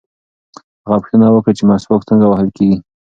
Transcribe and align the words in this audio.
هغه 0.83 0.99
پوښتنه 1.01 1.27
وکړه 1.31 1.53
چې 1.57 1.63
مسواک 1.69 2.01
څنګه 2.09 2.25
وهل 2.27 2.49
کېږي. 2.57 2.77